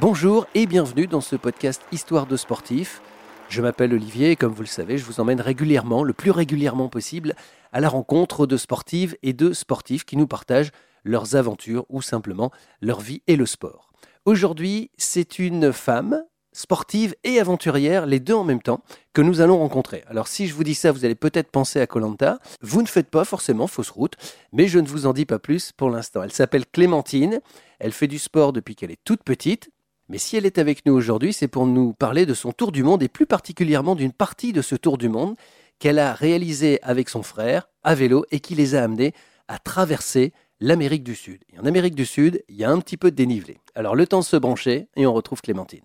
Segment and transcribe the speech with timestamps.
[0.00, 3.02] Bonjour et bienvenue dans ce podcast Histoire de sportifs.
[3.50, 6.88] Je m'appelle Olivier et comme vous le savez, je vous emmène régulièrement, le plus régulièrement
[6.88, 7.34] possible,
[7.72, 10.70] à la rencontre de sportives et de sportifs qui nous partagent
[11.04, 12.50] leurs aventures ou simplement
[12.80, 13.92] leur vie et le sport.
[14.24, 18.82] Aujourd'hui, c'est une femme sportive et aventurière, les deux en même temps,
[19.12, 20.04] que nous allons rencontrer.
[20.06, 22.38] Alors si je vous dis ça, vous allez peut-être penser à Colanta.
[22.62, 24.16] Vous ne faites pas forcément fausse route,
[24.52, 26.22] mais je ne vous en dis pas plus pour l'instant.
[26.22, 27.40] Elle s'appelle Clémentine,
[27.78, 29.70] elle fait du sport depuis qu'elle est toute petite,
[30.08, 32.82] mais si elle est avec nous aujourd'hui, c'est pour nous parler de son tour du
[32.82, 35.36] monde et plus particulièrement d'une partie de ce tour du monde
[35.78, 39.14] qu'elle a réalisé avec son frère à vélo et qui les a amenés
[39.48, 41.42] à traverser l'Amérique du Sud.
[41.52, 43.58] Et en Amérique du Sud, il y a un petit peu de dénivelé.
[43.74, 45.84] Alors le temps de se brancher et on retrouve Clémentine.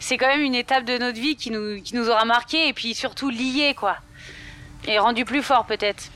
[0.00, 3.30] C'est quand même une étape de notre vie qui nous, aura marqué et puis surtout
[3.30, 3.96] lié quoi.
[4.86, 6.10] Et rendu plus fort peut-être.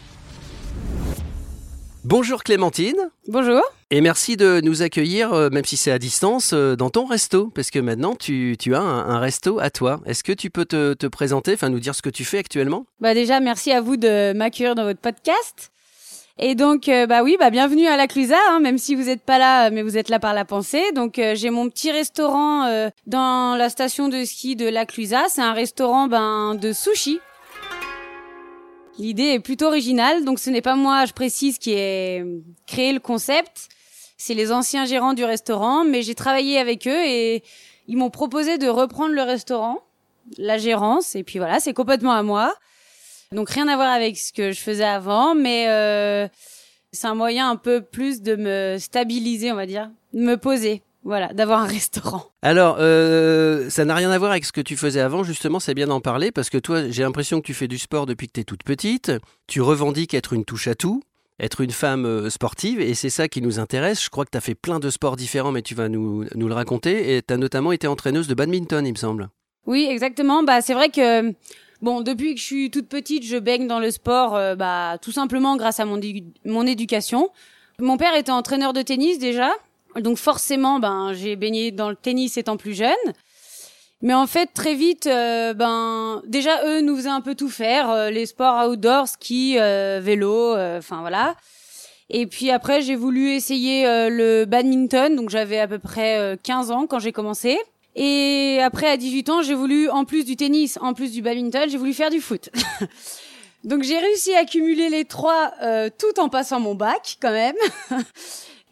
[2.04, 3.10] Bonjour Clémentine.
[3.28, 3.62] Bonjour.
[3.90, 7.46] Et merci de nous accueillir, euh, même si c'est à distance, euh, dans ton resto,
[7.54, 10.00] parce que maintenant tu, tu as un, un resto à toi.
[10.04, 12.86] Est-ce que tu peux te, te présenter, enfin nous dire ce que tu fais actuellement?
[13.00, 15.70] Bah déjà merci à vous de m'accueillir dans votre podcast.
[16.38, 19.22] Et donc euh, bah oui bah bienvenue à la Clusa, hein, même si vous n'êtes
[19.22, 20.90] pas là, mais vous êtes là par la pensée.
[20.96, 25.26] Donc euh, j'ai mon petit restaurant euh, dans la station de ski de la Clusa.
[25.28, 27.20] C'est un restaurant ben de sushi.
[29.02, 32.24] L'idée est plutôt originale, donc ce n'est pas moi, je précise, qui ai
[32.68, 33.68] créé le concept.
[34.16, 37.42] C'est les anciens gérants du restaurant, mais j'ai travaillé avec eux et
[37.88, 39.80] ils m'ont proposé de reprendre le restaurant,
[40.38, 42.54] la gérance, et puis voilà, c'est complètement à moi.
[43.32, 46.28] Donc rien à voir avec ce que je faisais avant, mais euh,
[46.92, 50.80] c'est un moyen un peu plus de me stabiliser, on va dire, de me poser.
[51.04, 52.26] Voilà, d'avoir un restaurant.
[52.42, 55.74] Alors, euh, ça n'a rien à voir avec ce que tu faisais avant, justement, c'est
[55.74, 58.32] bien d'en parler, parce que toi, j'ai l'impression que tu fais du sport depuis que
[58.34, 59.10] tu es toute petite,
[59.48, 61.02] tu revendiques être une touche à tout,
[61.40, 64.02] être une femme euh, sportive, et c'est ça qui nous intéresse.
[64.02, 66.48] Je crois que tu as fait plein de sports différents, mais tu vas nous, nous
[66.48, 69.28] le raconter, et tu as notamment été entraîneuse de badminton, il me semble.
[69.66, 70.44] Oui, exactement.
[70.44, 71.34] Bah, c'est vrai que
[71.80, 75.12] bon, depuis que je suis toute petite, je baigne dans le sport, euh, bah, tout
[75.12, 76.00] simplement grâce à mon,
[76.44, 77.30] mon éducation.
[77.80, 79.50] Mon père était entraîneur de tennis déjà,
[80.00, 83.12] donc forcément, ben, j'ai baigné dans le tennis étant plus jeune.
[84.02, 87.88] Mais en fait, très vite, euh, ben, déjà eux nous faisaient un peu tout faire,
[87.88, 91.36] euh, les sports outdoor, ski, euh, vélo, enfin voilà.
[92.10, 96.70] Et puis après, j'ai voulu essayer le badminton, donc j'avais à peu près euh, 15
[96.72, 97.58] ans quand j'ai commencé.
[97.94, 101.70] Et après, à 18 ans, j'ai voulu, en plus du tennis, en plus du badminton,
[101.70, 102.50] j'ai voulu faire du foot.
[103.64, 105.52] Donc j'ai réussi à cumuler les trois
[105.96, 107.54] tout en passant mon bac quand même.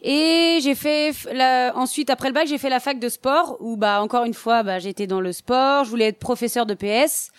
[0.01, 1.73] Et j'ai fait la...
[1.75, 4.63] ensuite après le bac j'ai fait la fac de sport où bah encore une fois
[4.63, 7.29] bah j'étais dans le sport, je voulais être professeur de PS.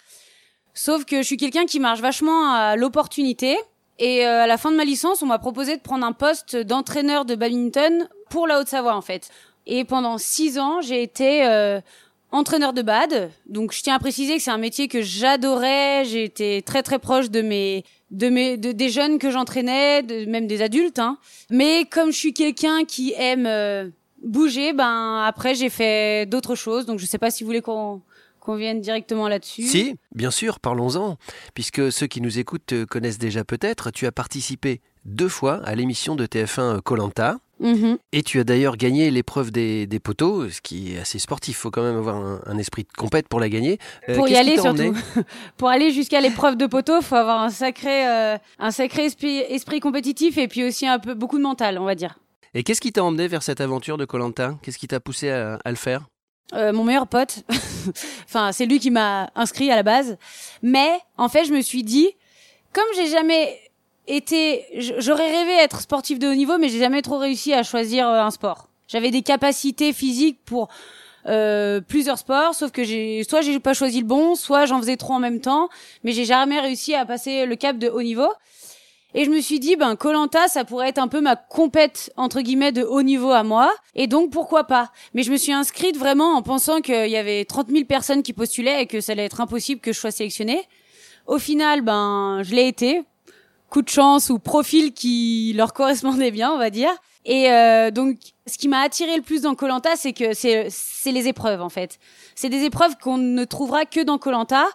[0.74, 3.58] Sauf que je suis quelqu'un qui marche vachement à l'opportunité
[3.98, 6.56] et euh, à la fin de ma licence on m'a proposé de prendre un poste
[6.56, 9.30] d'entraîneur de badminton pour la Haute-Savoie en fait.
[9.66, 11.80] Et pendant six ans j'ai été euh,
[12.32, 13.30] entraîneur de bad.
[13.46, 16.04] Donc je tiens à préciser que c'est un métier que j'adorais.
[16.04, 20.46] J'ai été très très proche de mes de mes de, des jeunes que j'entraînais, même
[20.46, 20.98] des adultes.
[20.98, 21.18] Hein.
[21.50, 23.88] Mais comme je suis quelqu'un qui aime euh,
[24.22, 26.86] bouger, ben après j'ai fait d'autres choses.
[26.86, 28.02] Donc je sais pas si vous voulez qu'on
[28.42, 29.62] qu'on vienne directement là-dessus.
[29.62, 31.16] Si, bien sûr, parlons-en.
[31.54, 35.76] Puisque ceux qui nous écoutent te connaissent déjà peut-être, tu as participé deux fois à
[35.76, 37.38] l'émission de TF1 Colanta.
[37.62, 37.96] Mhm.
[38.12, 41.56] Et tu as d'ailleurs gagné l'épreuve des, des poteaux, ce qui est assez sportif.
[41.56, 43.78] Il faut quand même avoir un, un esprit de compète pour la gagner.
[44.08, 44.94] Euh, Pour y aller surtout.
[45.56, 49.80] Pour aller jusqu'à l'épreuve de poteau, faut avoir un sacré euh, un sacré esprit, esprit
[49.80, 52.18] compétitif et puis aussi un peu beaucoup de mental, on va dire.
[52.54, 54.58] Et qu'est-ce qui t'a emmené vers cette aventure de Colanta?
[54.62, 56.06] Qu'est-ce qui t'a poussé à, à le faire?
[56.54, 57.44] Euh, mon meilleur pote.
[58.26, 60.18] enfin, c'est lui qui m'a inscrit à la base.
[60.62, 62.08] Mais en fait, je me suis dit,
[62.72, 63.58] comme j'ai jamais
[64.98, 68.20] j'aurais rêvé être sportif de haut niveau, mais j'ai jamais trop réussi à choisir euh,
[68.20, 68.68] un sport.
[68.88, 70.68] J'avais des capacités physiques pour
[71.26, 74.96] euh, plusieurs sports, sauf que j'ai, soit j'ai pas choisi le bon, soit j'en faisais
[74.96, 75.68] trop en même temps,
[76.04, 78.28] mais j'ai jamais réussi à passer le cap de haut niveau.
[79.14, 82.40] Et je me suis dit, ben, Colanta, ça pourrait être un peu ma compète, entre
[82.40, 83.70] guillemets, de haut niveau à moi.
[83.94, 84.90] Et donc, pourquoi pas?
[85.12, 88.32] Mais je me suis inscrite vraiment en pensant qu'il y avait 30 000 personnes qui
[88.32, 90.66] postulaient et que ça allait être impossible que je sois sélectionnée.
[91.26, 93.02] Au final, ben, je l'ai été.
[93.72, 96.92] Coup de chance ou profil qui leur correspondait bien, on va dire.
[97.24, 100.68] Et euh, donc, ce qui m'a attiré le plus dans Colanta, c'est que c'est
[101.06, 101.98] les épreuves en fait.
[102.34, 104.66] C'est des épreuves qu'on ne trouvera que dans Colanta,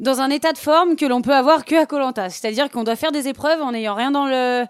[0.00, 2.30] dans un état de forme que l'on peut avoir que à Colanta.
[2.30, 4.64] C'est-à-dire qu'on doit faire des épreuves en n'ayant rien dans le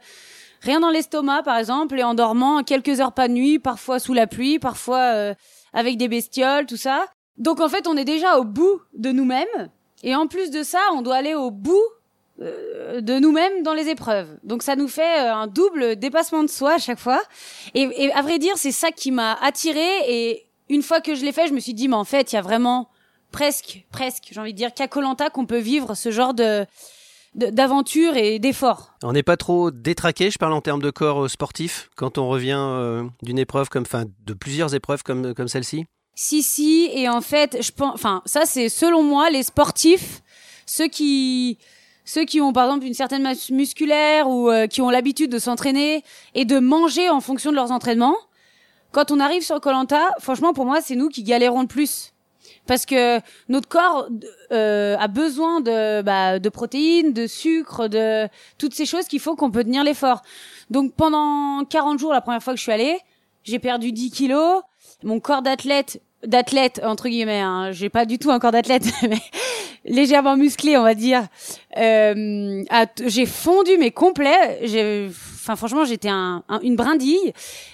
[0.60, 4.12] rien dans l'estomac, par exemple, et en dormant quelques heures pas de nuit, parfois sous
[4.12, 5.34] la pluie, parfois euh,
[5.72, 7.06] avec des bestioles, tout ça.
[7.38, 9.70] Donc en fait, on est déjà au bout de nous-mêmes,
[10.02, 11.82] et en plus de ça, on doit aller au bout
[13.00, 14.28] de nous-mêmes dans les épreuves.
[14.42, 17.22] Donc ça nous fait euh, un double dépassement de soi à chaque fois.
[17.74, 19.86] Et, et à vrai dire, c'est ça qui m'a attiré.
[20.08, 22.36] Et une fois que je l'ai fait, je me suis dit, mais en fait, il
[22.36, 22.88] y a vraiment
[23.30, 26.66] presque, presque, j'ai envie de dire, qu'à Colanta qu'on peut vivre ce genre de
[27.34, 28.92] d'aventure et d'effort.
[29.02, 33.06] On n'est pas trop détraqué, je parle en termes de corps sportif, quand on revient
[33.22, 35.86] d'une épreuve comme, enfin, de plusieurs épreuves comme, comme celle-ci?
[36.14, 40.20] Si, si, et en fait, je pense, enfin, ça c'est selon moi les sportifs,
[40.66, 41.56] ceux qui,
[42.04, 45.38] ceux qui ont par exemple une certaine masse musculaire ou euh, qui ont l'habitude de
[45.38, 46.02] s'entraîner
[46.34, 48.16] et de manger en fonction de leurs entraînements.
[48.90, 52.12] Quand on arrive sur Colanta, franchement pour moi c'est nous qui galérons le plus
[52.66, 54.08] parce que notre corps
[54.52, 58.28] euh, a besoin de bah, de protéines, de sucre, de
[58.58, 60.22] toutes ces choses qu'il faut qu'on peut tenir l'effort.
[60.70, 62.98] Donc pendant 40 jours la première fois que je suis allée,
[63.44, 64.62] j'ai perdu 10 kilos
[65.02, 69.18] mon corps d'athlète d'athlète entre guillemets hein, j'ai pas du tout un corps d'athlète mais
[69.84, 71.26] légèrement musclé on va dire.
[71.76, 72.62] Euh,
[73.06, 74.60] j'ai fondu mais complet.
[75.34, 77.32] Enfin franchement j'étais un, une brindille.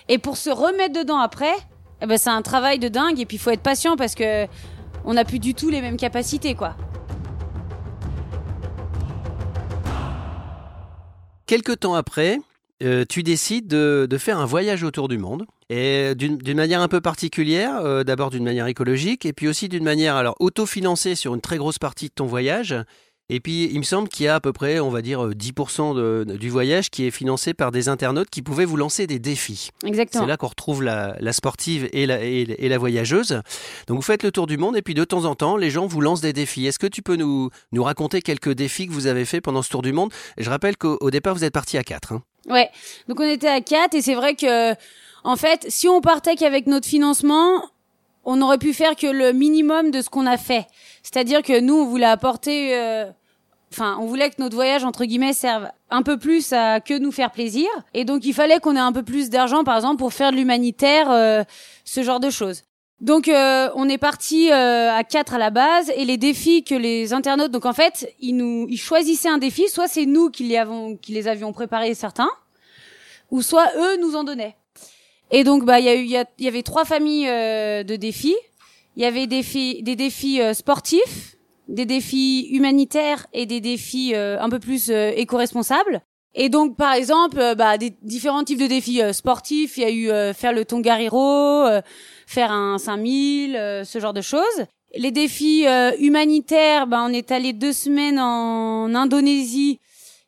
[0.09, 1.55] Et pour se remettre dedans après
[2.01, 3.21] eh ben c'est un travail de dingue.
[3.21, 4.47] Et puis il faut être patient parce que
[5.05, 6.77] on n'a plus du tout les mêmes capacités quoi.
[11.47, 12.39] Quelques temps après,
[12.83, 15.47] euh, tu décides de, de, faire un voyage autour du monde.
[15.71, 19.85] Et d'une manière un peu particulière, euh, d'abord d'une manière écologique, et puis aussi d'une
[19.85, 22.75] manière alors autofinancée sur une très grosse partie de ton voyage.
[23.31, 25.95] Et puis, il me semble qu'il y a à peu près, on va dire, 10%
[25.95, 29.69] de, du voyage qui est financé par des internautes qui pouvaient vous lancer des défis.
[29.85, 30.25] Exactement.
[30.25, 33.43] C'est là qu'on retrouve la, la, sportive et la, et, et, la voyageuse.
[33.87, 35.87] Donc, vous faites le tour du monde et puis de temps en temps, les gens
[35.87, 36.67] vous lancent des défis.
[36.67, 39.69] Est-ce que tu peux nous, nous raconter quelques défis que vous avez fait pendant ce
[39.69, 40.11] tour du monde?
[40.39, 42.15] Je rappelle qu'au départ, vous êtes parti à 4.
[42.15, 42.23] Hein.
[42.49, 42.71] Ouais,
[43.09, 44.73] donc on était à 4 et c'est vrai que,
[45.25, 47.63] en fait, si on partait qu'avec notre financement,
[48.25, 50.67] on aurait pu faire que le minimum de ce qu'on a fait.
[51.03, 53.07] C'est-à-dire que nous, on voulait apporter, euh,
[53.73, 57.13] enfin, on voulait que notre voyage entre guillemets serve un peu plus à que nous
[57.13, 57.69] faire plaisir.
[57.95, 60.37] Et donc, il fallait qu'on ait un peu plus d'argent, par exemple, pour faire de
[60.37, 61.43] l'humanitaire, euh,
[61.85, 62.65] ce genre de choses.
[63.01, 67.13] Donc euh, on est parti à quatre à la base et les défis que les
[67.13, 70.57] internautes donc en fait ils nous ils choisissaient un défi soit c'est nous qui les
[70.57, 72.29] avons qui les avions préparés certains
[73.31, 74.57] ou soit eux nous en donnaient.
[75.31, 78.37] Et donc bah il y a eu il y, avait trois familles euh, de défis.
[78.97, 81.37] Il y avait des défis des défis euh, sportifs,
[81.69, 86.01] des défis humanitaires et des défis euh, un peu plus éco-responsables.
[86.35, 90.35] Et donc par exemple bah des différents types de défis sportifs, il y a eu
[90.35, 91.67] faire le Tongariro,
[92.27, 94.65] faire un 5000, ce genre de choses.
[94.95, 95.67] Les défis
[95.99, 99.81] humanitaires, bah on est allé deux semaines en Indonésie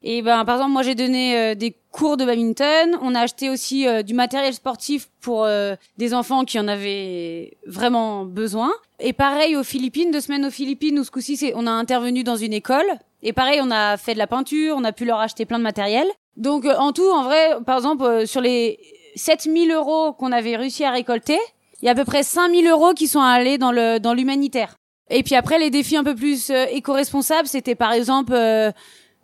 [0.02, 2.96] et ben par exemple moi j'ai donné euh, des cours de badminton.
[3.02, 7.58] On a acheté aussi euh, du matériel sportif pour euh, des enfants qui en avaient
[7.66, 8.70] vraiment besoin.
[8.98, 12.36] Et pareil aux Philippines, deux semaines aux Philippines où ce coup-ci on a intervenu dans
[12.36, 12.86] une école.
[13.22, 15.64] Et pareil on a fait de la peinture, on a pu leur acheter plein de
[15.64, 16.06] matériel.
[16.36, 18.78] Donc en tout en vrai par exemple sur les
[19.16, 21.38] 7000 euros qu'on avait réussi à récolter,
[21.82, 24.76] il y a à peu près 5000 euros qui sont allés dans le dans l'humanitaire.
[25.10, 28.32] Et puis après les défis un peu plus éco-responsables, c'était par exemple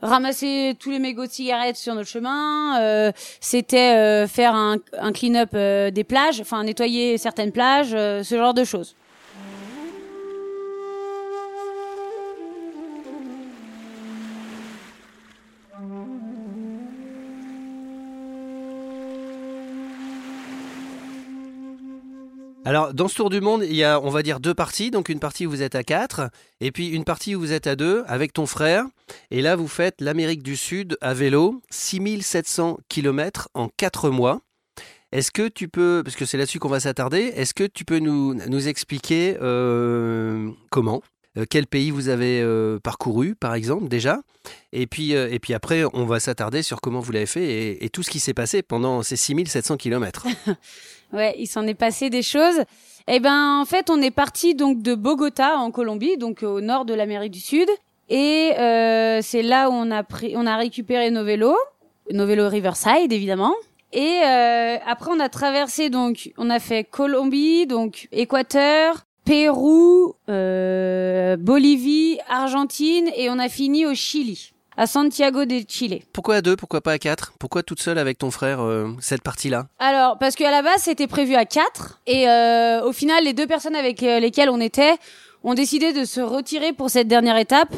[0.02, 4.78] ramasser tous les mégots de cigarettes sur notre chemin, euh, c'était euh, faire un,
[5.12, 8.94] clean-up euh, des plages, enfin nettoyer certaines plages, ce genre de choses.
[22.66, 24.90] Alors, dans ce tour du monde, il y a, on va dire, deux parties.
[24.90, 26.30] Donc, une partie où vous êtes à quatre,
[26.60, 28.86] et puis une partie où vous êtes à deux avec ton frère.
[29.30, 34.40] Et là, vous faites l'Amérique du Sud à vélo, 6700 km en quatre mois.
[35.12, 38.00] Est-ce que tu peux, parce que c'est là-dessus qu'on va s'attarder, est-ce que tu peux
[38.00, 38.34] nous,
[38.66, 41.02] expliquer euh, comment
[41.38, 44.22] euh, quel pays vous avez euh, parcouru, par exemple, déjà?
[44.72, 48.02] Et puis, et puis après, on va s'attarder sur comment vous l'avez fait et, tout
[48.02, 50.26] ce qui s'est passé pendant ces 6700 km.
[51.12, 52.62] ouais, il s'en est passé des choses.
[53.08, 56.84] Eh ben, en fait, on est parti donc de Bogota, en Colombie, donc au nord
[56.84, 57.68] de l'Amérique du Sud.
[58.08, 58.52] Et
[59.22, 61.56] c'est là où on a, pris, on a récupéré nos vélos,
[62.12, 63.54] nos vélos Riverside, évidemment.
[63.92, 64.20] Et
[64.86, 73.10] après, on a traversé, donc, on a fait Colombie, donc Équateur, Pérou, euh, Bolivie, Argentine
[73.16, 76.00] et on a fini au Chili, à Santiago de Chile.
[76.12, 77.32] Pourquoi à deux Pourquoi pas à quatre?
[77.38, 79.66] Pourquoi toute seule avec ton frère euh, cette partie-là?
[79.78, 83.46] Alors parce qu'à la base c'était prévu à quatre et euh, au final les deux
[83.46, 84.94] personnes avec lesquelles on était
[85.44, 87.72] ont décidé de se retirer pour cette dernière étape,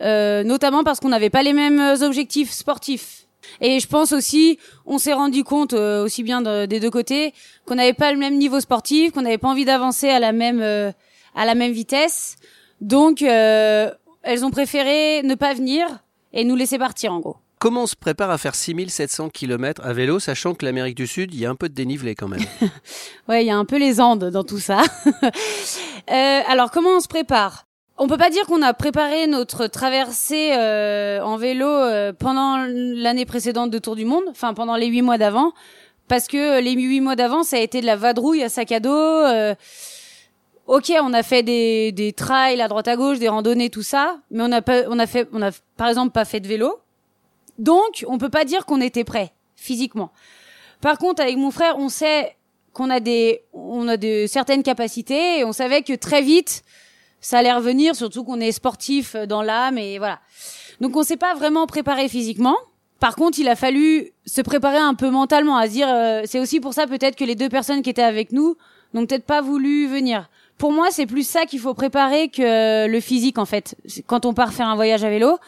[0.00, 3.22] notamment parce qu'on n'avait pas les mêmes objectifs sportifs.
[3.60, 7.34] Et je pense aussi, on s'est rendu compte euh, aussi bien des deux côtés
[7.66, 10.60] qu'on n'avait pas le même niveau sportif, qu'on n'avait pas envie d'avancer à la même
[10.62, 10.92] euh,
[11.34, 12.36] à la même vitesse.
[12.80, 13.90] Donc, euh,
[14.22, 16.01] elles ont préféré ne pas venir
[16.32, 17.36] et nous laisser partir en gros.
[17.58, 21.32] Comment on se prépare à faire 6700 km à vélo, sachant que l'Amérique du Sud,
[21.32, 22.40] il y a un peu de dénivelé quand même?
[23.28, 24.82] Ouais, il y a un peu les Andes dans tout ça.
[26.10, 27.66] euh, alors, comment on se prépare?
[27.98, 33.26] On peut pas dire qu'on a préparé notre traversée euh, en vélo euh, pendant l'année
[33.26, 35.52] précédente de Tour du Monde, enfin pendant les huit mois d'avant,
[36.08, 38.80] parce que les huit mois d'avant, ça a été de la vadrouille à sac à
[38.80, 38.90] dos.
[38.90, 39.54] Euh,
[40.72, 44.16] ok, on a fait des, des trails à droite à gauche, des randonnées, tout ça,
[44.30, 46.80] mais on a pas, on a fait, on a par exemple pas fait de vélo.
[47.58, 50.12] Donc, on peut pas dire qu'on était prêt physiquement.
[50.80, 52.36] Par contre, avec mon frère, on sait
[52.72, 56.64] qu'on a des, on a de certaines capacités et on savait que très vite,
[57.20, 60.20] ça allait revenir, surtout qu'on est sportif dans l'âme et voilà.
[60.80, 62.56] Donc, on s'est pas vraiment préparé physiquement.
[62.98, 66.40] Par contre, il a fallu se préparer un peu mentalement à se dire, euh, c'est
[66.40, 68.56] aussi pour ça peut-être que les deux personnes qui étaient avec nous
[68.94, 70.30] n'ont peut-être pas voulu venir.
[70.58, 73.74] Pour moi, c'est plus ça qu'il faut préparer que le physique en fait.
[74.06, 75.38] Quand on part faire un voyage à vélo,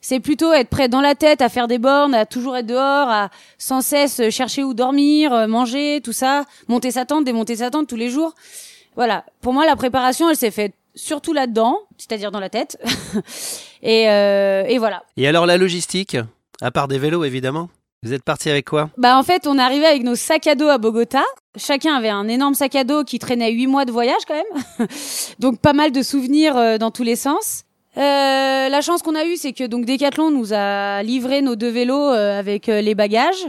[0.00, 3.08] c'est plutôt être prêt dans la tête à faire des bornes, à toujours être dehors,
[3.08, 7.70] à sans cesse chercher où dormir, euh, manger, tout ça, monter sa tente, démonter sa
[7.70, 8.34] tente tous les jours.
[8.96, 9.24] Voilà.
[9.40, 12.78] Pour moi, la préparation, elle s'est faite surtout là-dedans, c'est-à-dire dans la tête.
[13.82, 15.04] et, euh, et voilà.
[15.16, 16.16] Et alors la logistique,
[16.60, 17.68] à part des vélos évidemment?
[18.02, 18.88] Vous êtes parti avec quoi?
[18.96, 21.22] Bah en fait, on est arrivé avec nos sacs à dos à Bogota.
[21.56, 24.88] Chacun avait un énorme sac à dos qui traînait huit mois de voyage quand même.
[25.38, 27.64] Donc pas mal de souvenirs euh, dans tous les sens.
[27.96, 31.70] Euh, la chance qu'on a eue, c'est que donc Decathlon nous a livré nos deux
[31.70, 33.44] vélos euh, avec euh, les bagages.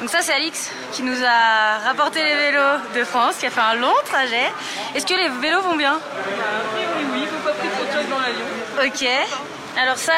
[0.00, 3.60] Donc ça c'est Alix qui nous a rapporté les vélos de France, qui a fait
[3.60, 4.52] un long trajet.
[4.94, 5.94] Est-ce que les vélos vont bien?
[5.94, 8.44] Oui, oui, il faut pas pris trop de dans l'avion.
[8.84, 9.08] Ok.
[9.80, 10.12] Alors ça,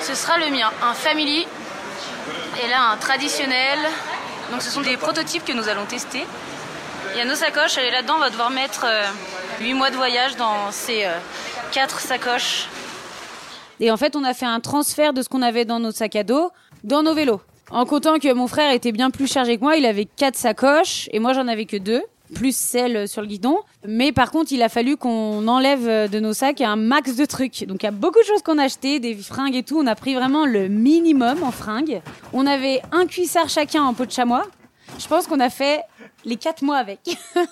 [0.00, 1.46] ce sera le mien, un Family.
[2.62, 3.78] Et là un traditionnel.
[4.50, 6.26] Donc ce sont des prototypes que nous allons tester.
[7.12, 8.86] Il y a nos sacoches, est là-dedans, on va devoir mettre
[9.60, 11.06] 8 mois de voyage dans ces
[11.72, 12.68] 4 sacoches.
[13.80, 16.16] Et en fait, on a fait un transfert de ce qu'on avait dans nos sacs
[16.16, 16.50] à dos
[16.84, 17.40] dans nos vélos.
[17.70, 21.08] En comptant que mon frère était bien plus chargé que moi, il avait quatre sacoches
[21.12, 22.02] et moi j'en avais que deux,
[22.34, 23.58] plus celle sur le guidon.
[23.86, 27.64] Mais par contre, il a fallu qu'on enlève de nos sacs un max de trucs.
[27.66, 29.78] Donc il y a beaucoup de choses qu'on a acheté, des fringues et tout.
[29.78, 32.00] On a pris vraiment le minimum en fringues.
[32.32, 34.46] On avait un cuissard chacun en peau de chamois.
[34.98, 35.82] Je pense qu'on a fait
[36.24, 37.00] les quatre mois avec.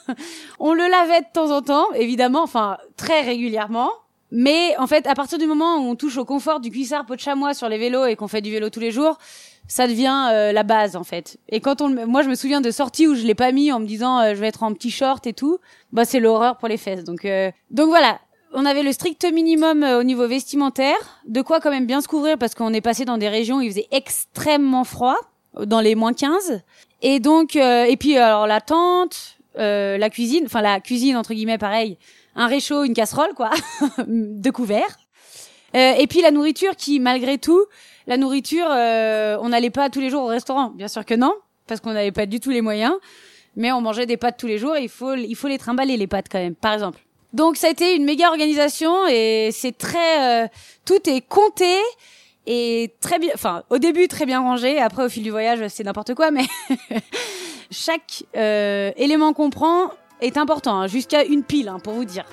[0.58, 3.90] on le lavait de temps en temps, évidemment, enfin très régulièrement.
[4.32, 7.14] Mais en fait, à partir du moment où on touche au confort du cuissard peau
[7.14, 9.18] de chamois sur les vélos et qu'on fait du vélo tous les jours,
[9.68, 11.38] ça devient euh, la base en fait.
[11.48, 13.80] Et quand on, moi je me souviens de sorties où je l'ai pas mis en
[13.80, 15.58] me disant euh, je vais être en petit short et tout,
[15.92, 17.04] bah c'est l'horreur pour les fesses.
[17.04, 18.20] Donc euh, donc voilà,
[18.52, 22.38] on avait le strict minimum au niveau vestimentaire, de quoi quand même bien se couvrir
[22.38, 25.16] parce qu'on est passé dans des régions où il faisait extrêmement froid,
[25.64, 26.62] dans les moins 15.
[27.02, 31.98] Et donc et puis alors la tente, la cuisine, enfin la cuisine entre guillemets pareil,
[32.34, 33.50] un réchaud, une casserole quoi,
[34.06, 34.98] de couverts.
[35.74, 37.64] et puis la nourriture qui malgré tout
[38.06, 40.70] la nourriture, euh, on n'allait pas tous les jours au restaurant.
[40.70, 41.34] Bien sûr que non,
[41.66, 42.94] parce qu'on n'avait pas du tout les moyens.
[43.56, 45.96] Mais on mangeait des pâtes tous les jours et il faut, il faut les trimballer,
[45.96, 46.98] les pâtes quand même, par exemple.
[47.32, 50.44] Donc ça a été une méga organisation et c'est très...
[50.44, 50.48] Euh,
[50.84, 51.74] tout est compté
[52.46, 53.30] et très bien...
[53.34, 54.78] Enfin, au début, très bien rangé.
[54.78, 56.44] Après, au fil du voyage, c'est n'importe quoi, mais
[57.70, 62.24] chaque euh, élément qu'on prend est important, hein, jusqu'à une pile, hein, pour vous dire.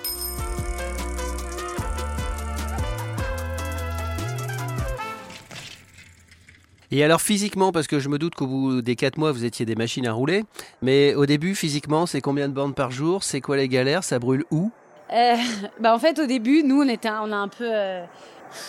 [6.95, 9.65] Et alors physiquement, parce que je me doute qu'au bout des 4 mois, vous étiez
[9.65, 10.43] des machines à rouler,
[10.83, 13.23] mais au début, physiquement, c'est combien de bornes par jour?
[13.23, 14.03] C'est quoi les galères?
[14.03, 14.69] Ça brûle où?
[15.11, 15.33] Euh,
[15.79, 17.67] bah En fait, au début, nous, on, était, on a un peu...
[17.67, 18.03] Euh,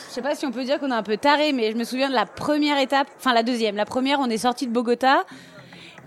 [0.08, 1.84] je sais pas si on peut dire qu'on a un peu taré, mais je me
[1.84, 3.76] souviens de la première étape, enfin la deuxième.
[3.76, 5.26] La première, on est sorti de Bogota.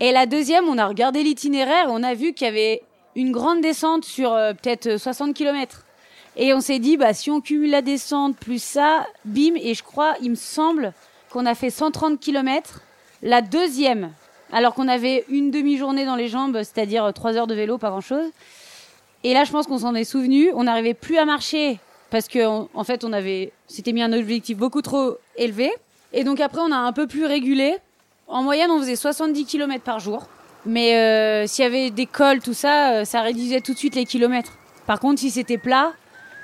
[0.00, 2.82] Et la deuxième, on a regardé l'itinéraire et on a vu qu'il y avait
[3.14, 5.84] une grande descente sur euh, peut-être 60 km.
[6.36, 9.84] Et on s'est dit, bah, si on cumule la descente plus ça, bim, et je
[9.84, 10.92] crois, il me semble,
[11.30, 12.82] qu'on a fait 130 km.
[13.22, 14.12] La deuxième,
[14.52, 18.30] alors qu'on avait une demi-journée dans les jambes, c'est-à-dire trois heures de vélo, pas grand-chose.
[19.24, 20.50] Et là, je pense qu'on s'en est souvenu.
[20.54, 21.80] On n'arrivait plus à marcher
[22.10, 25.70] parce que, en fait, on avait, c'était mis un objectif beaucoup trop élevé.
[26.12, 27.76] Et donc après, on a un peu plus régulé.
[28.28, 30.26] En moyenne, on faisait 70 km par jour.
[30.66, 33.94] Mais euh, s'il y avait des cols, tout ça, euh, ça réduisait tout de suite
[33.94, 34.52] les kilomètres.
[34.86, 35.92] Par contre, si c'était plat,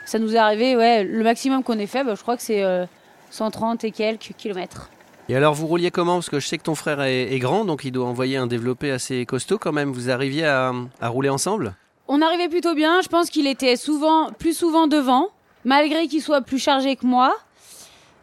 [0.07, 2.63] ça nous est arrivé, ouais, le maximum qu'on ait fait, bah, je crois que c'est
[2.63, 2.85] euh,
[3.35, 4.91] 130 et quelques kilomètres.
[5.29, 6.15] Et alors vous rouliez comment?
[6.15, 8.91] Parce que je sais que ton frère est, grand, donc il doit envoyer un développé
[8.91, 9.91] assez costaud quand même.
[9.91, 10.73] Vous arriviez à,
[11.03, 11.75] rouler ensemble?
[12.09, 13.01] On arrivait plutôt bien.
[13.01, 15.31] Je pense qu'il était souvent, plus souvent devant,
[15.65, 17.35] malgré qu'il soit plus chargé que moi.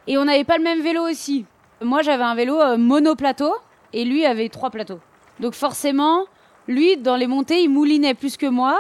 [0.08, 1.46] Et on n'avait pas le même vélo aussi.
[1.82, 3.54] Moi j'avais un vélo euh, monoplateau
[3.94, 5.00] et lui avait trois plateaux.
[5.40, 6.26] Donc forcément,
[6.68, 8.80] lui dans les montées il moulinait plus que moi.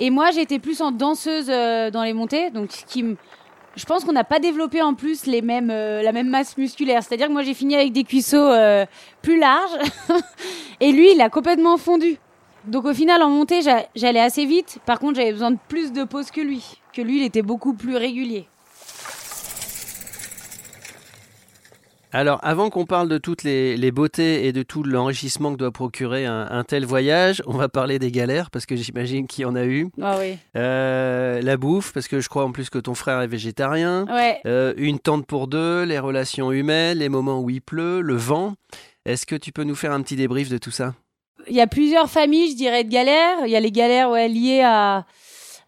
[0.00, 3.16] Et moi j'étais plus en danseuse euh, dans les montées, donc ce qui me
[3.76, 7.02] je pense qu'on n'a pas développé en plus les mêmes, euh, la même masse musculaire.
[7.02, 8.84] C'est-à-dire que moi j'ai fini avec des cuisseaux euh,
[9.22, 9.78] plus larges
[10.80, 12.18] et lui il a complètement fondu.
[12.66, 13.60] Donc au final en montée
[13.94, 14.78] j'allais assez vite.
[14.86, 16.78] Par contre j'avais besoin de plus de pause que lui.
[16.92, 18.46] Que lui il était beaucoup plus régulier.
[22.12, 26.26] Alors, avant qu'on parle de toutes les, beautés et de tout l'enrichissement que doit procurer
[26.26, 29.64] un, tel voyage, on va parler des galères, parce que j'imagine qu'il y en a
[29.64, 29.88] eu.
[30.02, 30.36] Ah oui.
[30.56, 34.06] Euh, la bouffe, parce que je crois en plus que ton frère est végétarien.
[34.10, 34.40] Ouais.
[34.46, 38.54] Euh, une tente pour deux, les relations humaines, les moments où il pleut, le vent.
[39.06, 40.94] Est-ce que tu peux nous faire un petit débrief de tout ça?
[41.48, 43.38] Il y a plusieurs familles, je dirais, de galères.
[43.46, 45.06] Il y a les galères ouais, liées à,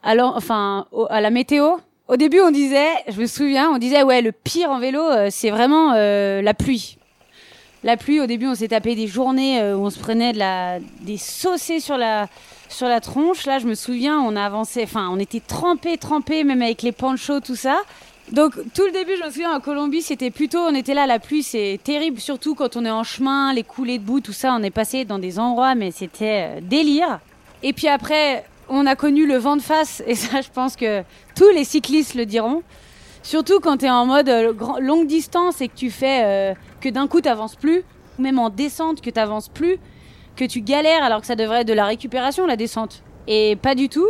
[0.03, 1.77] à, enfin, à la météo.
[2.09, 5.29] Au début, on disait, je me souviens, on disait ouais, le pire en vélo, euh,
[5.31, 6.99] c'est vraiment euh, la pluie.
[7.85, 10.39] La pluie, au début, on s'est tapé des journées euh, où on se prenait de
[10.39, 12.29] la, des saucés sur la,
[12.69, 13.47] sur la tronche.
[13.47, 16.93] Là, je me souviens, on a avancé, enfin, on était trempés, trempés, même avec les
[16.93, 17.81] panchos, tout ça.
[18.33, 21.21] Donc, tout le début, je me souviens, en Colombie, c'était plutôt, on était là, la
[21.21, 24.57] pluie, c'est terrible, surtout quand on est en chemin, les coulées de boue, tout ça.
[24.59, 27.21] On est passé dans des endroits, mais c'était délire.
[27.63, 31.03] Et puis après, on a connu le vent de face, et ça, je pense que
[31.37, 32.63] tous les cyclistes le diront.
[33.23, 36.89] Surtout quand tu es en mode euh, longue distance et que tu fais euh, que
[36.89, 37.85] d'un coup tu n'avances plus,
[38.19, 39.77] même en descente que tu n'avances plus,
[40.35, 43.03] que tu galères alors que ça devrait être de la récupération la descente.
[43.29, 44.09] Et pas du tout.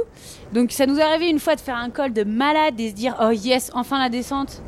[0.54, 2.95] Donc ça nous est arrivé une fois de faire un col de malade et se
[2.95, 4.62] dire oh yes, enfin la descente.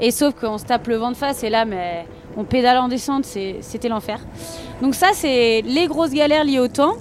[0.00, 2.86] Et sauf qu'on se tape le vent de face et là, mais on pédale en
[2.86, 4.20] descente, c'était l'enfer.
[4.80, 6.94] Donc ça, c'est les grosses galères liées au temps.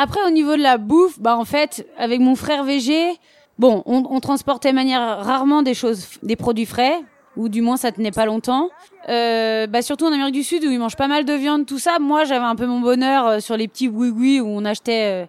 [0.00, 3.18] Après, au niveau de la bouffe, bah en fait, avec mon frère VG,
[3.58, 7.00] bon, on, on transportait manière rarement des choses, des produits frais,
[7.36, 8.68] ou du moins ça tenait pas longtemps.
[9.08, 11.80] Euh, bah surtout en Amérique du Sud où ils mangent pas mal de viande, tout
[11.80, 11.98] ça.
[11.98, 15.26] Moi, j'avais un peu mon bonheur euh, sur les petits boui où on achetait euh,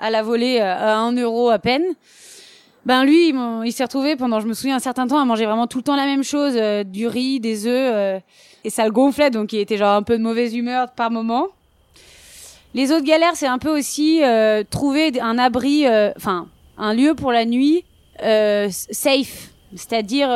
[0.00, 1.84] à la volée euh, à un euro à peine.
[2.84, 3.30] Ben lui,
[3.64, 5.84] il, s'est retrouvé pendant, je me souviens, un certain temps à manger vraiment tout le
[5.84, 8.20] temps la même chose, du riz, des œufs,
[8.62, 11.46] et ça le gonflait, donc il était genre un peu de mauvaise humeur par moment.
[12.74, 17.14] Les autres galères, c'est un peu aussi euh, trouver un abri, euh, enfin un lieu
[17.14, 17.84] pour la nuit
[18.24, 20.28] euh, safe, c'est-à-dire,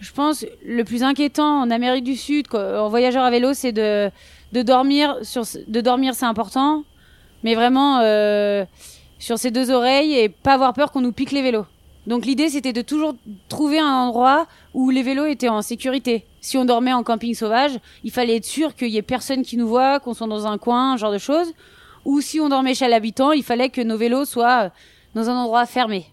[0.00, 4.10] je pense, le plus inquiétant en Amérique du Sud, en voyageur à vélo, c'est de
[4.52, 6.84] de dormir sur, de dormir, c'est important,
[7.42, 7.98] mais vraiment
[9.18, 11.66] sur ses deux oreilles et pas avoir peur qu'on nous pique les vélos.
[12.06, 13.14] Donc l'idée c'était de toujours
[13.48, 16.24] trouver un endroit où les vélos étaient en sécurité.
[16.40, 19.56] Si on dormait en camping sauvage, il fallait être sûr qu'il y ait personne qui
[19.56, 21.52] nous voit, qu'on soit dans un coin, genre de choses.
[22.04, 24.70] Ou si on dormait chez l'habitant, il fallait que nos vélos soient
[25.14, 26.06] dans un endroit fermé.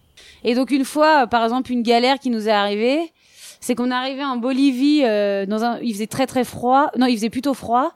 [0.44, 3.12] Et donc une fois, par exemple, une galère qui nous est arrivée,
[3.60, 7.16] c'est qu'on arrivé en Bolivie euh, dans un, il faisait très très froid, non, il
[7.16, 7.92] faisait plutôt froid,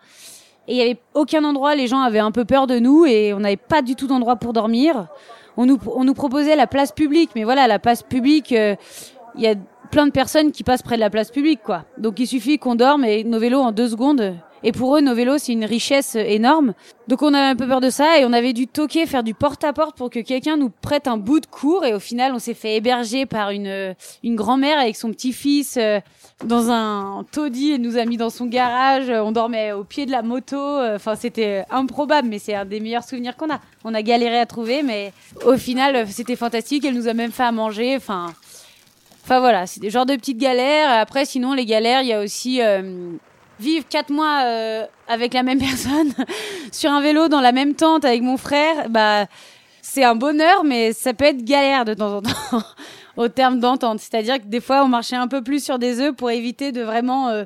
[0.69, 3.33] et il y avait aucun endroit, les gens avaient un peu peur de nous et
[3.33, 5.07] on n'avait pas du tout d'endroit pour dormir
[5.57, 8.77] on nous, on nous proposait la place publique, mais voilà, la place publique, euh,
[9.35, 9.55] il y a
[9.91, 11.85] plein de personnes qui passent près de la place publique, quoi.
[11.99, 14.35] Donc il suffit qu'on dorme et nos vélos en deux secondes.
[14.63, 16.75] Et pour eux, nos vélos, c'est une richesse énorme.
[17.09, 19.35] Donc on avait un peu peur de ça et on avait dû toquer, faire du
[19.35, 21.85] porte-à-porte pour que quelqu'un nous prête un bout de cours.
[21.85, 26.01] Et au final, on s'est fait héberger par une, une grand-mère avec son petit-fils euh,
[26.45, 29.09] dans un taudis et nous a mis dans son garage.
[29.11, 30.57] On dormait au pied de la moto.
[30.57, 33.61] Enfin, c'était improbable, mais c'est un des meilleurs souvenirs qu'on a.
[33.85, 35.13] On a galéré à trouver, mais
[35.45, 36.85] au final, c'était fantastique.
[36.85, 37.97] Elle nous a même fait à manger.
[37.97, 38.33] Enfin,
[39.25, 40.91] enfin voilà, c'est des genres de petites galères.
[40.91, 43.13] Après, sinon, les galères, il y a aussi euh,
[43.61, 46.13] vivre quatre mois euh, avec la même personne
[46.73, 48.89] sur un vélo dans la même tente avec mon frère.
[48.89, 49.27] Bah,
[49.83, 52.63] c'est un bonheur, mais ça peut être galère de temps en temps
[53.17, 54.01] au terme d'entente.
[54.01, 56.83] C'est-à-dire que des fois, on marchait un peu plus sur des œufs pour éviter de
[56.83, 57.45] vraiment euh,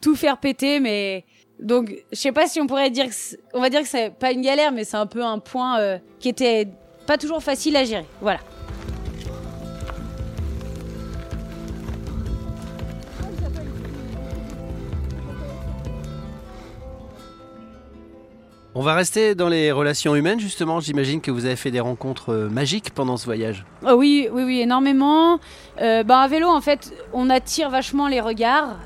[0.00, 0.80] tout faire péter.
[0.80, 1.24] Mais
[1.60, 4.32] donc, je sais pas si on pourrait dire, que on va dire que c'est pas
[4.32, 6.68] une galère, mais c'est un peu un point euh, qui était
[7.06, 8.06] pas toujours facile à gérer.
[8.20, 8.40] Voilà.
[18.78, 20.80] On va rester dans les relations humaines, justement.
[20.80, 23.64] J'imagine que vous avez fait des rencontres euh, magiques pendant ce voyage.
[23.86, 25.40] Ah oui, oui, oui, énormément.
[25.80, 28.76] Euh, bah, à vélo, en fait, on attire vachement les regards.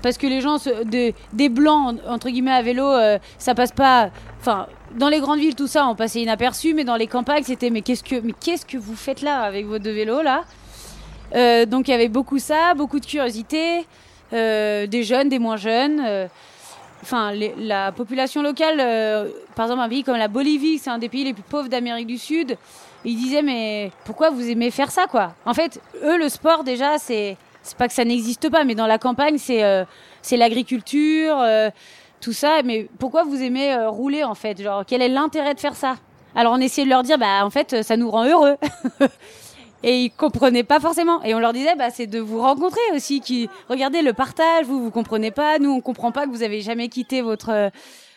[0.00, 4.10] Parce que les gens, des blancs, entre guillemets, à vélo, euh, ça passe pas.
[4.38, 7.70] Enfin, dans les grandes villes, tout ça, on passait inaperçu, mais dans les campagnes, c'était
[7.70, 10.44] mais qu'est-ce que, mais qu'est-ce que vous faites là avec vos deux vélos là?
[11.66, 13.86] Donc il y avait beaucoup ça, beaucoup de curiosité,
[14.32, 16.28] des jeunes, des moins jeunes
[17.02, 21.08] enfin, la population locale, euh, par exemple, un pays comme la Bolivie, c'est un des
[21.08, 22.56] pays les plus pauvres d'Amérique du Sud.
[23.04, 25.34] Ils disaient, mais pourquoi vous aimez faire ça, quoi?
[25.44, 28.88] En fait, eux, le sport, déjà, c'est c'est pas que ça n'existe pas, mais dans
[28.88, 29.84] la campagne, c'est euh,
[30.20, 31.70] c'est l'agriculture, euh,
[32.20, 32.62] tout ça.
[32.64, 34.60] Mais pourquoi vous aimez rouler, en fait?
[34.60, 35.96] Genre, quel est l'intérêt de faire ça?
[36.34, 38.56] Alors on essayait de leur dire, bah en fait, ça nous rend heureux.
[39.82, 41.22] et ils comprenaient pas forcément.
[41.22, 43.20] Et on leur disait, bah c'est de vous rencontrer aussi.
[43.20, 46.60] Qui regardez le partage, vous vous comprenez pas, nous on comprend pas que vous avez
[46.60, 47.70] jamais quitté votre euh,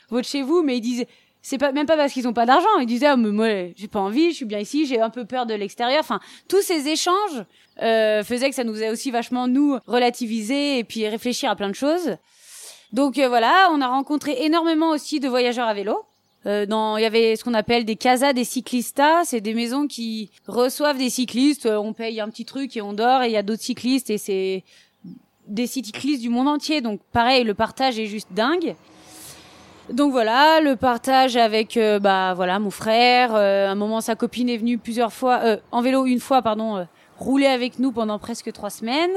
[0.09, 1.07] votre chez vous, mais ils disaient
[1.41, 2.79] c'est pas même pas parce qu'ils ont pas d'argent.
[2.79, 5.25] Ils disaient, ah, mais moi, j'ai pas envie, je suis bien ici, j'ai un peu
[5.25, 5.99] peur de l'extérieur.
[5.99, 7.45] Enfin, tous ces échanges
[7.83, 11.69] euh, faisaient que ça nous a aussi vachement nous relativiser et puis réfléchir à plein
[11.69, 12.17] de choses.
[12.93, 15.99] Donc euh, voilà, on a rencontré énormément aussi de voyageurs à vélo.
[16.45, 19.87] Euh, dans, il y avait ce qu'on appelle des casas des cyclistas, c'est des maisons
[19.87, 21.65] qui reçoivent des cyclistes.
[21.65, 23.23] On paye un petit truc et on dort.
[23.23, 24.63] Et il y a d'autres cyclistes et c'est
[25.47, 26.81] des cyclistes du monde entier.
[26.81, 28.75] Donc pareil, le partage est juste dingue.
[29.91, 33.35] Donc voilà, le partage avec euh, bah voilà mon frère.
[33.35, 36.41] Euh, à un moment, sa copine est venue plusieurs fois euh, en vélo une fois,
[36.41, 36.87] pardon,
[37.19, 39.11] rouler avec nous pendant presque trois semaines.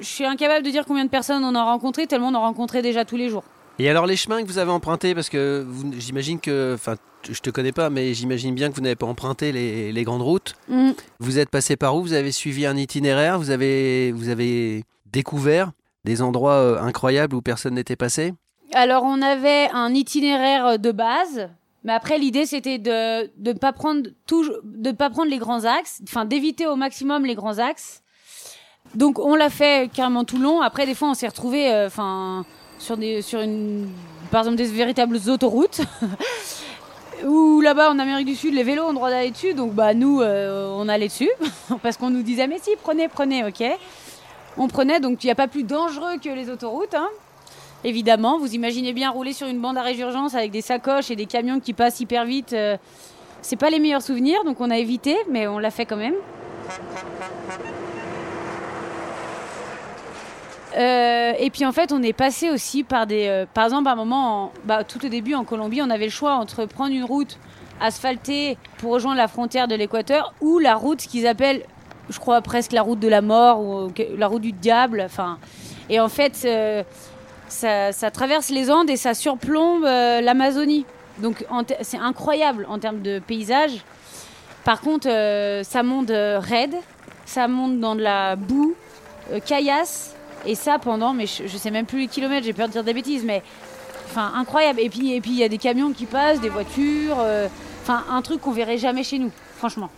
[0.00, 2.82] Je suis incapable de dire combien de personnes on a rencontré, tellement on en rencontrait
[2.82, 3.44] déjà tous les jours.
[3.80, 5.66] Et alors les chemins que vous avez empruntés, parce que
[5.96, 6.96] j'imagine que, enfin,
[7.30, 10.20] je te connais pas, mais j'imagine bien que vous n'avez pas emprunté les, les grandes
[10.20, 10.54] routes.
[10.68, 10.90] Mm.
[11.18, 12.02] Vous êtes passé par où?
[12.02, 13.38] Vous avez suivi un itinéraire?
[13.38, 15.72] Vous avez, vous avez découvert
[16.04, 18.34] des endroits incroyables où personne n'était passé?
[18.74, 21.48] Alors on avait un itinéraire de base,
[21.82, 26.02] mais après l'idée c'était de de pas prendre tout, de pas prendre les grands axes,
[26.02, 28.02] enfin d'éviter au maximum les grands axes.
[28.94, 30.60] Donc on l'a fait carrément tout long.
[30.60, 32.44] Après des fois on s'est retrouvé, euh, enfin
[32.80, 33.88] sur des sur une
[34.32, 35.82] par exemple des véritables autoroutes.
[37.24, 40.22] Ou là-bas en Amérique du Sud, les vélos ont droit d'aller dessus, donc bah nous
[40.22, 41.30] euh, on allait dessus
[41.82, 43.62] parce qu'on nous disait mais si prenez prenez ok.
[44.56, 46.94] On prenait donc il n'y a pas plus dangereux que les autoroutes.
[46.94, 47.08] Hein
[47.84, 48.38] évidemment.
[48.38, 51.60] Vous imaginez bien rouler sur une bande à d'urgence avec des sacoches et des camions
[51.60, 52.52] qui passent hyper vite.
[52.52, 52.76] Euh,
[53.42, 56.14] c'est pas les meilleurs souvenirs, donc on a évité, mais on l'a fait quand même.
[60.76, 63.26] Euh, et puis en fait, on est passé aussi par des.
[63.26, 66.10] Euh, par exemple, à un moment, bah, tout au début en Colombie, on avait le
[66.10, 67.38] choix entre prendre une route
[67.80, 71.62] asphaltée pour rejoindre la frontière de l'Équateur ou la route qu'ils appellent,
[72.10, 75.02] je crois presque la route de la mort ou la route du diable.
[75.04, 75.38] Enfin,
[75.88, 76.46] et en fait,
[77.50, 80.86] ça, traverse les Andes et ça surplombe euh, l'Amazonie.
[81.18, 81.44] Donc
[81.82, 83.84] c'est incroyable en termes de paysage.
[84.64, 86.74] Par contre, euh, ça monte euh, raide,
[87.26, 88.74] ça monte dans de la boue,
[89.46, 92.84] caillasse, et ça pendant, mais je, sais même plus les kilomètres, j'ai peur de dire
[92.84, 93.42] des bêtises, mais
[94.06, 94.80] enfin incroyable.
[94.80, 97.18] Et puis et puis il y a des camions qui passent, des voitures,
[97.82, 99.90] enfin un truc qu'on verrait jamais chez nous, franchement.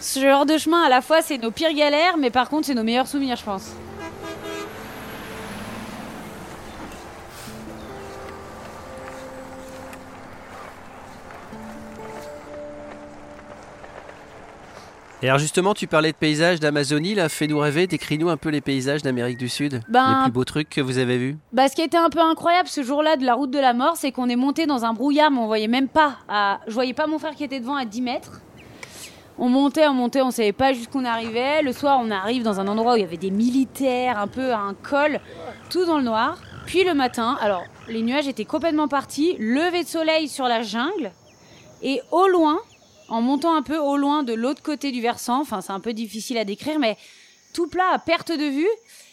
[0.00, 2.74] Ce genre de chemin, à la fois, c'est nos pires galères, mais par contre, c'est
[2.74, 3.72] nos meilleurs souvenirs, je pense.
[15.22, 18.62] Et alors justement, tu parlais de paysages d'Amazonie, là, fais-nous rêver, décris-nous un peu les
[18.62, 21.36] paysages d'Amérique du Sud, ben, les plus beaux trucs que vous avez vus.
[21.52, 23.96] Bah, ce qui était un peu incroyable ce jour-là de la route de la mort,
[23.96, 26.60] c'est qu'on est monté dans un brouillard, mais on voyait même pas, à...
[26.66, 28.40] je voyais pas mon frère qui était devant à 10 mètres.
[29.38, 31.62] On montait, on montait, on savait pas jusqu'où on arrivait.
[31.62, 34.52] Le soir, on arrive dans un endroit où il y avait des militaires, un peu
[34.52, 35.20] à un col,
[35.68, 36.38] tout dans le noir.
[36.64, 41.10] Puis le matin, alors les nuages étaient complètement partis, lever de soleil sur la jungle,
[41.82, 42.58] et au loin,
[43.10, 45.40] en montant un peu au loin de l'autre côté du versant.
[45.40, 46.96] Enfin, c'est un peu difficile à décrire, mais
[47.52, 48.68] tout plat à perte de vue.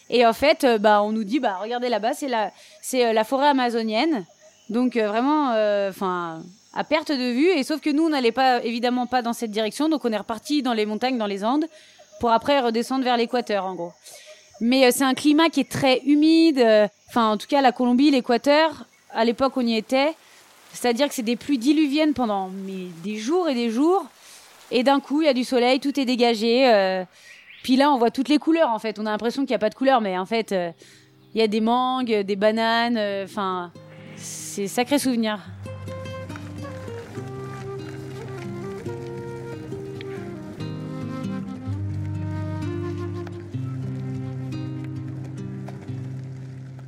[0.08, 3.12] Et en fait, euh, bah, on nous dit, bah, regardez là-bas, c'est la, c'est euh,
[3.12, 4.24] la forêt amazonienne.
[4.70, 5.48] Donc euh, vraiment,
[5.88, 6.42] enfin,
[6.74, 7.48] à perte de vue.
[7.48, 9.88] Et sauf que nous, on n'allait pas, évidemment, pas dans cette direction.
[9.88, 11.66] Donc on est reparti dans les montagnes, dans les Andes,
[12.20, 13.92] pour après redescendre vers l'équateur, en gros.
[14.60, 16.60] Mais c'est un climat qui est très humide.
[17.08, 20.14] Enfin, en tout cas, la Colombie, l'équateur, à l'époque, on y était.
[20.72, 22.50] C'est-à-dire que c'est des pluies diluviennes pendant
[23.02, 24.06] des jours et des jours.
[24.70, 26.72] Et d'un coup, il y a du soleil, tout est dégagé.
[26.72, 27.04] Euh.
[27.62, 28.98] puis là, on voit toutes les couleurs, en fait.
[28.98, 30.70] On a l'impression qu'il n'y a pas de couleurs, mais en fait, euh,
[31.34, 32.96] il y a des mangues, des bananes.
[32.98, 33.72] Euh, enfin,
[34.16, 35.40] c'est sacré souvenir.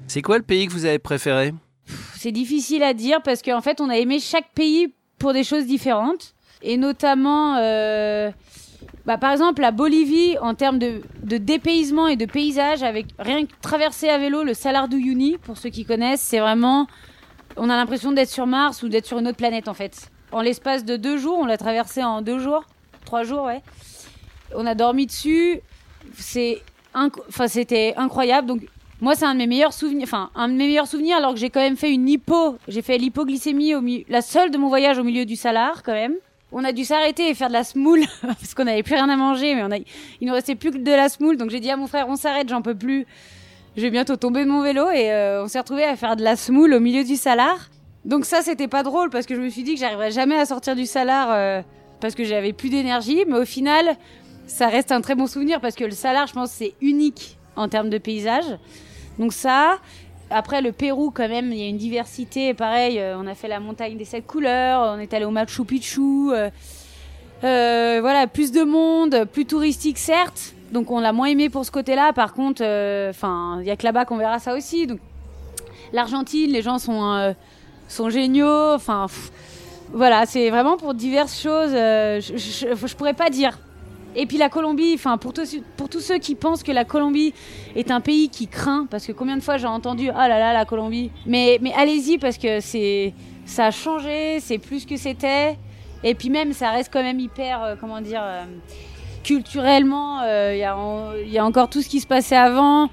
[0.06, 1.52] C'est quoi le pays que vous avez préféré?
[2.20, 5.64] C'est difficile à dire parce qu'en fait, on a aimé chaque pays pour des choses
[5.64, 6.34] différentes.
[6.60, 8.30] Et notamment, euh,
[9.06, 13.52] bah, par exemple, la Bolivie, en termes de, dépaysement et de paysage, avec rien que
[13.62, 16.86] traverser à vélo le Salar d'Uyuni, pour ceux qui connaissent, c'est vraiment.
[17.56, 20.10] On a l'impression d'être sur Mars ou d'être sur une autre planète, en fait.
[20.30, 22.64] En l'espace de deux jours, on l'a traversé en deux jours,
[23.06, 23.62] trois jours, ouais.
[24.54, 25.58] On a dormi dessus.
[26.18, 26.60] C'est.
[26.92, 28.46] Enfin, c'était incroyable.
[28.46, 28.60] Donc,
[29.00, 30.04] moi, c'est un de mes meilleurs souvenirs.
[30.04, 32.56] Enfin, un de mes meilleurs souvenirs, alors que j'ai quand même fait une hypo.
[32.68, 36.14] J'ai fait l'hypoglycémie au la seule de mon voyage au milieu du Salar, quand même.
[36.52, 39.16] On a dû s'arrêter et faire de la smoule parce qu'on n'avait plus rien à
[39.16, 41.36] manger, mais on a, il nous restait plus que de la smoule.
[41.36, 43.06] Donc j'ai dit à mon frère, on s'arrête, j'en peux plus.
[43.76, 46.24] Je vais bientôt tomber de mon vélo et euh, on s'est retrouvé à faire de
[46.24, 47.70] la smoule au milieu du Salar.
[48.04, 50.46] Donc ça, c'était pas drôle parce que je me suis dit que j'arriverais jamais à
[50.46, 51.62] sortir du salar euh,
[52.00, 53.24] parce que j'avais plus d'énergie.
[53.26, 53.96] Mais au final,
[54.46, 57.68] ça reste un très bon souvenir parce que le salar, je pense, c'est unique en
[57.68, 58.58] termes de paysage.
[59.20, 59.78] Donc ça.
[60.30, 62.54] Après le Pérou, quand même, il y a une diversité.
[62.54, 65.64] Pareil, euh, on a fait la montagne des sept couleurs, on est allé au Machu
[65.64, 66.00] Picchu.
[66.32, 66.48] euh,
[67.44, 70.54] euh, voilà, plus de monde, plus touristique certes.
[70.72, 72.12] Donc on l'a moins aimé pour ce côté-là.
[72.12, 72.62] Par contre,
[73.10, 74.86] enfin, il y a que là-bas qu'on verra ça aussi.
[74.86, 75.00] Donc
[75.92, 77.34] l'Argentine, les gens sont
[77.88, 78.72] sont géniaux.
[78.74, 79.06] Enfin,
[79.92, 81.72] voilà, c'est vraiment pour diverses choses.
[81.72, 83.58] je, je, je pourrais pas dire.
[84.16, 85.32] Et puis la Colombie, enfin pour
[85.76, 87.32] pour tous ceux qui pensent que la Colombie
[87.76, 90.52] est un pays qui craint, parce que combien de fois j'ai entendu ah là là
[90.52, 91.10] la Colombie.
[91.26, 93.14] Mais mais allez-y parce que c'est
[93.46, 95.56] ça a changé, c'est plus que c'était.
[96.02, 98.44] Et puis même ça reste quand même hyper euh, comment dire euh,
[99.22, 100.20] culturellement.
[100.22, 102.88] euh, Il y a en- il y a encore tout ce qui se passait avant.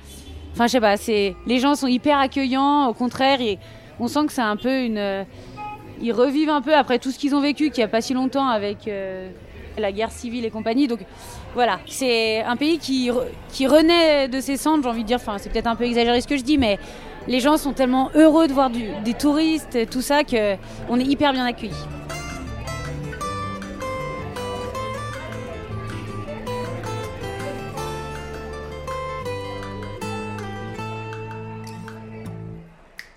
[0.53, 2.88] Enfin je sais pas, c'est les gens sont hyper accueillants.
[2.88, 3.58] Au contraire, et
[3.99, 5.23] on sent que c'est un peu une euh,
[6.01, 8.13] ils revivent un peu après tout ce qu'ils ont vécu, qu'il n'y a pas si
[8.13, 9.30] longtemps avec euh,
[9.78, 10.88] la guerre civile et compagnie.
[10.88, 11.00] Donc
[11.54, 15.18] voilà, c'est un pays qui, re- qui renaît de ses cendres, j'ai envie de dire.
[15.18, 16.80] Enfin, c'est peut-être un peu exagéré ce que je dis, mais
[17.28, 20.56] les gens sont tellement heureux de voir des touristes, tout ça, que
[20.90, 21.74] on est hyper bien accueillis.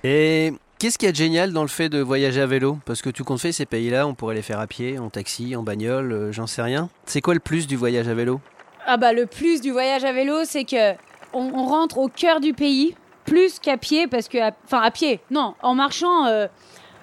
[0.03, 2.78] Et qu'est-ce a de génial dans le fait de voyager à vélo?
[2.86, 5.54] Parce que tu comptes faire ces pays-là, on pourrait les faire à pied, en taxi,
[5.54, 6.88] en bagnole, euh, j'en sais rien.
[7.04, 8.40] C'est quoi le plus du voyage à vélo?
[8.86, 10.94] Ah bah le plus du voyage à vélo, c'est que
[11.34, 15.20] on, rentre au cœur du pays, plus qu'à pied, parce que, à- enfin à pied,
[15.30, 16.46] non, en marchant, euh,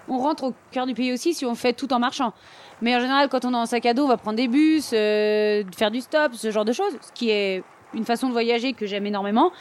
[0.10, 2.34] on rentre au cœur du pays aussi si on fait tout en marchant.
[2.82, 4.90] Mais en général, quand on est en sac à dos, on va prendre des bus,
[4.94, 7.64] euh, faire du stop, ce genre de choses, ce qui est
[7.94, 9.52] une façon de voyager que j'aime énormément.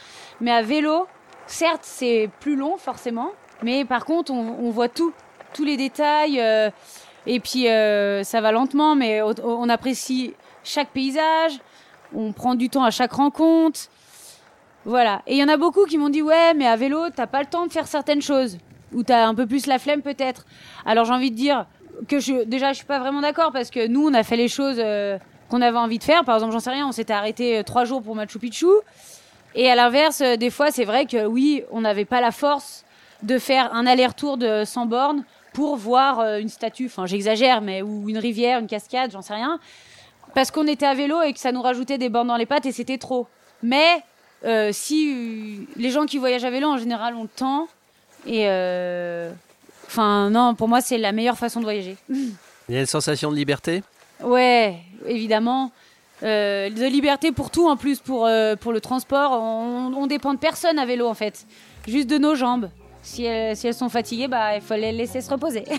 [0.41, 1.05] Mais à vélo,
[1.45, 3.31] certes, c'est plus long forcément,
[3.63, 5.13] mais par contre, on, voit tout,
[5.53, 6.69] tous les détails, euh,
[7.25, 11.59] et puis euh, ça va lentement, mais on, apprécie chaque paysage,
[12.13, 13.79] on prend du temps à chaque rencontre.
[14.85, 15.21] Voilà.
[15.27, 17.41] Et il y en a beaucoup qui m'ont dit ouais, mais à vélo, t'as pas
[17.41, 18.57] le temps de faire certaines choses.
[18.93, 20.45] Ou t'as un peu plus la flemme peut-être.
[20.85, 21.65] Alors j'ai envie de dire
[22.07, 24.47] que je, déjà je suis pas vraiment d'accord parce que nous on a fait les
[24.47, 25.17] choses euh,
[25.49, 26.23] qu'on avait envie de faire.
[26.23, 28.67] Par exemple, j'en sais rien, on s'était arrêté trois jours pour Machu Picchu.
[29.55, 32.85] Et à l'inverse, des fois c'est vrai que oui, on n'avait pas la force
[33.23, 36.85] de faire un aller-retour de 100 bornes pour voir euh, une statue.
[36.85, 39.59] Enfin j'exagère, mais ou une rivière, une cascade, j'en sais rien.
[40.35, 42.65] Parce qu'on était à vélo et que ça nous rajoutait des bornes dans les pattes
[42.65, 43.27] et c'était trop.
[43.63, 44.03] Mais
[44.45, 47.67] euh, si euh, les gens qui voyagent à vélo en général ont le temps
[48.27, 49.31] et euh,
[49.87, 53.31] enfin non pour moi c'est la meilleure façon de voyager Il y a une sensation
[53.31, 53.81] de liberté?
[54.21, 54.75] Ouais
[55.07, 55.71] évidemment
[56.21, 60.77] de liberté pour tout en plus pour pour le transport on, on dépend de personne
[60.77, 61.47] à vélo en fait
[61.87, 62.69] juste de nos jambes
[63.07, 65.63] si elles, si elles sont fatiguées bah il faut les laisser se reposer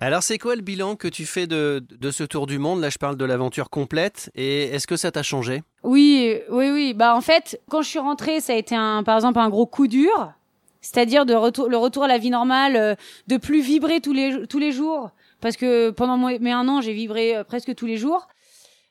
[0.00, 2.80] Alors c'est quoi le bilan que tu fais de, de ce tour du monde?
[2.80, 4.30] Là je parle de l'aventure complète.
[4.36, 5.64] Et est-ce que ça t'a changé?
[5.82, 6.94] Oui, oui, oui.
[6.94, 9.66] Bah en fait, quand je suis rentrée, ça a été un, par exemple, un gros
[9.66, 10.32] coup dur.
[10.80, 12.94] C'est-à-dire de retour, le retour à la vie normale, euh,
[13.26, 16.92] de plus vibrer tous les tous les jours, parce que pendant mes un an, j'ai
[16.92, 18.28] vibré euh, presque tous les jours,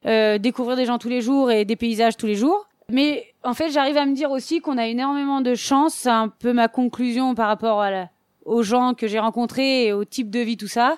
[0.07, 2.67] euh, découvrir des gens tous les jours et des paysages tous les jours.
[2.89, 5.93] Mais en fait, j'arrive à me dire aussi qu'on a énormément de chance.
[5.93, 8.09] C'est un peu ma conclusion par rapport à la-
[8.45, 10.97] aux gens que j'ai rencontrés et au type de vie, tout ça.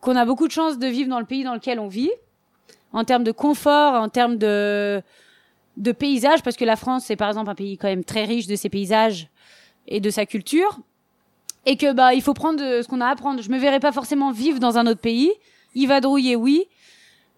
[0.00, 2.12] Qu'on a beaucoup de chance de vivre dans le pays dans lequel on vit,
[2.92, 5.02] en termes de confort, en termes de
[5.76, 8.46] de paysages, parce que la France, c'est par exemple un pays quand même très riche
[8.46, 9.28] de ses paysages
[9.88, 10.78] et de sa culture,
[11.64, 13.40] et que bah il faut prendre ce qu'on a à prendre.
[13.40, 15.32] Je me verrais pas forcément vivre dans un autre pays.
[15.74, 16.66] Il va drouiller, oui,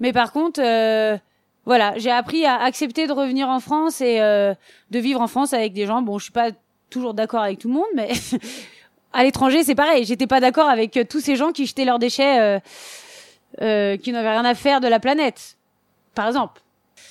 [0.03, 1.17] mais par contre, euh,
[1.65, 4.55] voilà, j'ai appris à accepter de revenir en France et euh,
[4.91, 6.03] de vivre en France avec des gens.
[6.03, 6.51] Bon, je suis pas
[6.91, 8.11] toujours d'accord avec tout le monde, mais
[9.15, 10.05] à l'étranger, c'est pareil.
[10.05, 12.59] J'étais pas d'accord avec euh, tous ces gens qui jetaient leurs déchets, euh,
[13.63, 15.57] euh, qui n'avaient rien à faire de la planète,
[16.15, 16.61] par exemple.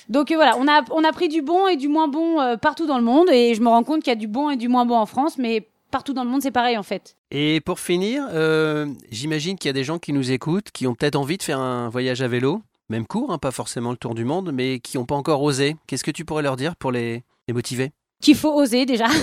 [0.08, 2.56] Donc euh, voilà, on a on a pris du bon et du moins bon euh,
[2.56, 4.56] partout dans le monde et je me rends compte qu'il y a du bon et
[4.56, 7.16] du moins bon en France, mais partout dans le monde c'est pareil en fait.
[7.30, 10.94] Et pour finir, euh, j'imagine qu'il y a des gens qui nous écoutent, qui ont
[10.94, 14.14] peut-être envie de faire un voyage à vélo, même court, hein, pas forcément le tour
[14.14, 15.76] du monde, mais qui n'ont pas encore osé.
[15.86, 17.90] Qu'est-ce que tu pourrais leur dire pour les, les motiver?
[18.20, 19.06] Qu'il faut oser déjà.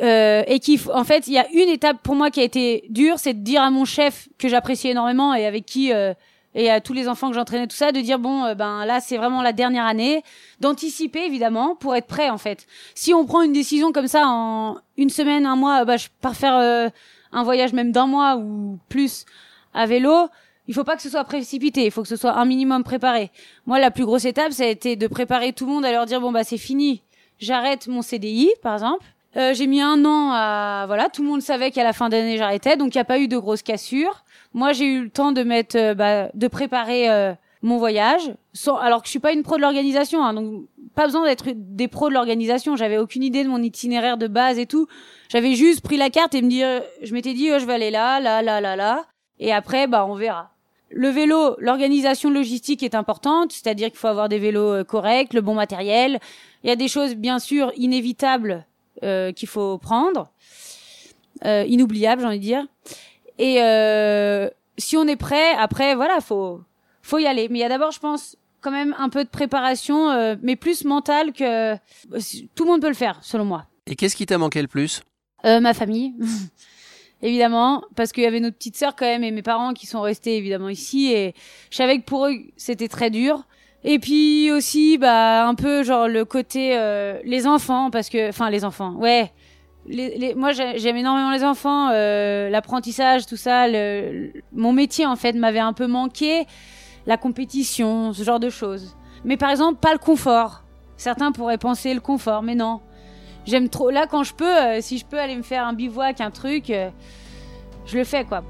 [0.00, 2.84] Euh, et faut- en fait, il y a une étape pour moi qui a été
[2.88, 6.14] dure, c'est de dire à mon chef que j'apprécie énormément et avec qui euh,
[6.54, 9.00] et à tous les enfants que j'entraînais tout ça, de dire bon, euh, ben là
[9.00, 10.22] c'est vraiment la dernière année,
[10.60, 12.66] d'anticiper évidemment pour être prêt en fait.
[12.94, 16.36] Si on prend une décision comme ça en une semaine, un mois, bah je pars
[16.36, 16.88] faire euh,
[17.32, 19.26] un voyage même d'un mois ou plus
[19.74, 20.28] à vélo.
[20.68, 23.30] Il faut pas que ce soit précipité, il faut que ce soit un minimum préparé.
[23.66, 26.06] Moi, la plus grosse étape, ça a été de préparer tout le monde à leur
[26.06, 27.02] dire bon bah c'est fini.
[27.38, 29.04] j'arrête mon CDI, par exemple.
[29.36, 32.36] Euh, j'ai mis un an à voilà, tout le monde savait qu'à la fin d'année
[32.36, 34.24] j'arrêtais, donc il n'y a pas eu de grosses cassures.
[34.54, 38.34] Moi, j'ai eu le temps de mettre, euh, bah, de préparer euh, mon voyage,
[38.80, 41.88] alors que je suis pas une pro de l'organisation, hein, donc pas besoin d'être des
[41.88, 42.76] pros de l'organisation.
[42.76, 44.86] J'avais aucune idée de mon itinéraire de base et tout.
[45.30, 47.90] J'avais juste pris la carte et me dire, je m'étais dit, oh, je vais aller
[47.90, 49.06] là, là, là, là, là,
[49.38, 50.51] et après, bah, on verra.
[50.94, 55.54] Le vélo, l'organisation logistique est importante, c'est-à-dire qu'il faut avoir des vélos corrects, le bon
[55.54, 56.20] matériel.
[56.64, 58.66] Il y a des choses bien sûr inévitables
[59.02, 60.30] euh, qu'il faut prendre,
[61.44, 62.66] euh, inoubliables, j'ai envie de dire.
[63.38, 66.60] Et euh, si on est prêt, après, voilà, faut
[67.02, 67.48] faut y aller.
[67.48, 70.56] Mais il y a d'abord, je pense, quand même un peu de préparation, euh, mais
[70.56, 71.74] plus mentale que
[72.54, 73.66] tout le monde peut le faire, selon moi.
[73.86, 75.02] Et qu'est-ce qui t'a manqué le plus?
[75.44, 76.14] Euh, Ma famille,
[77.22, 80.00] évidemment, parce qu'il y avait notre petite sœur quand même et mes parents qui sont
[80.00, 81.34] restés évidemment ici et
[81.70, 83.44] je savais que pour eux c'était très dur.
[83.84, 88.50] Et puis aussi, bah un peu genre le côté euh, les enfants, parce que, enfin
[88.50, 89.32] les enfants, ouais.
[89.86, 93.66] Les, les, moi j'aime énormément les enfants, euh, l'apprentissage, tout ça.
[93.66, 96.46] Le, mon métier en fait m'avait un peu manqué
[97.06, 98.96] la compétition, ce genre de choses.
[99.24, 100.62] Mais par exemple, pas le confort.
[100.96, 102.80] Certains pourraient penser le confort, mais non.
[103.46, 103.90] J'aime trop.
[103.90, 106.70] Là, quand je peux, euh, si je peux aller me faire un bivouac, un truc,
[106.70, 106.90] euh,
[107.86, 108.42] je le fais, quoi.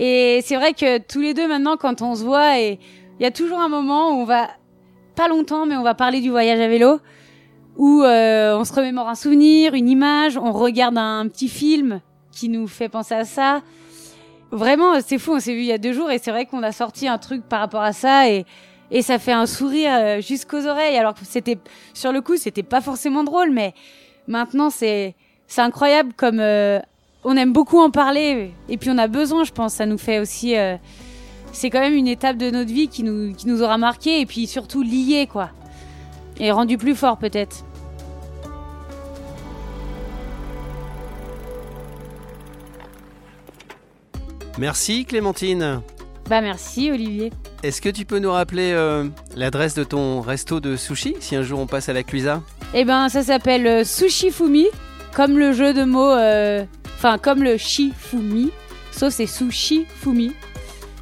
[0.00, 2.78] Et c'est vrai que tous les deux maintenant, quand on se voit, il
[3.18, 4.48] y a toujours un moment où on va,
[5.16, 7.00] pas longtemps, mais on va parler du voyage à vélo
[7.78, 12.00] où euh, on se remémore un souvenir, une image, on regarde un petit film
[12.32, 13.62] qui nous fait penser à ça.
[14.50, 16.62] Vraiment, c'est fou, on s'est vu il y a deux jours et c'est vrai qu'on
[16.62, 18.46] a sorti un truc par rapport à ça et,
[18.90, 21.58] et ça fait un sourire euh, jusqu'aux oreilles alors que c'était,
[21.92, 23.74] sur le coup, c'était pas forcément drôle, mais
[24.26, 25.14] maintenant c'est,
[25.46, 26.80] c'est incroyable comme euh,
[27.24, 30.18] on aime beaucoup en parler et puis on a besoin, je pense, ça nous fait
[30.18, 30.54] aussi,
[31.52, 34.26] c'est quand même une étape de notre vie qui nous, qui nous aura marqué et
[34.26, 35.50] puis surtout lié quoi.
[36.40, 37.64] Et rendu plus fort peut-être.
[44.58, 45.82] Merci Clémentine.
[46.28, 47.32] Bah merci Olivier.
[47.62, 51.42] Est-ce que tu peux nous rappeler euh, l'adresse de ton resto de sushi si un
[51.42, 52.42] jour on passe à la Cluisa
[52.74, 54.66] Eh ben ça s'appelle euh, Sushi Fumi,
[55.14, 56.64] comme le jeu de mots, euh,
[56.96, 58.50] enfin comme le Shifumi,
[58.90, 60.32] sauf c'est Sushi Fumi.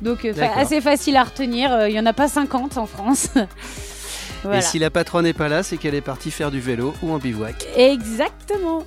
[0.02, 3.30] Donc assez facile à retenir, il y en a pas 50 en France.
[4.42, 4.58] voilà.
[4.58, 7.10] Et si la patronne n'est pas là, c'est qu'elle est partie faire du vélo ou
[7.10, 7.66] en bivouac.
[7.74, 8.84] Exactement.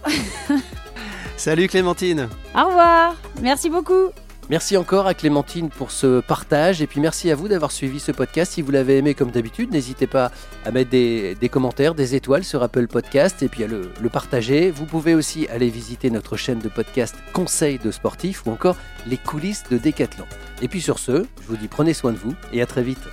[1.38, 2.29] Salut Clémentine.
[2.55, 3.15] Au revoir.
[3.41, 4.12] Merci beaucoup.
[4.50, 8.12] Merci encore à Clémentine pour ce partage et puis merci à vous d'avoir suivi ce
[8.12, 8.54] podcast.
[8.54, 10.32] Si vous l'avez aimé comme d'habitude, n'hésitez pas
[10.66, 14.72] à mettre des, commentaires, des étoiles sur Apple Podcast et puis à le, partager.
[14.72, 19.18] Vous pouvez aussi aller visiter notre chaîne de podcast Conseils de sportifs ou encore les
[19.18, 20.26] coulisses de Décathlon.
[20.64, 23.08] Et puis sur ce, je vous dis prenez soin de vous et à très vite.